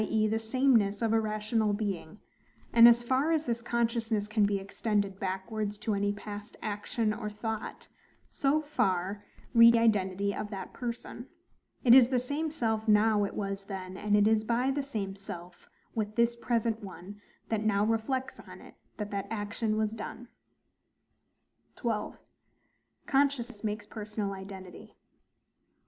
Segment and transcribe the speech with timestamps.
[0.03, 0.25] e.
[0.27, 2.17] the sameness of a rational being:
[2.73, 7.29] and as far as this consciousness can be extended backwards to any past action or
[7.29, 7.87] thought,
[8.27, 11.27] so far reaches the identity of that person;
[11.83, 15.15] it is the same self now it was then; and it is by the same
[15.15, 20.27] self with this present one that now reflects on it, that that action was done.
[21.75, 22.17] 12.
[23.05, 24.95] Consciousness makes personal Identity.